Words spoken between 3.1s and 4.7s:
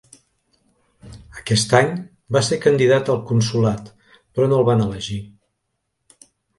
al consolat, però no el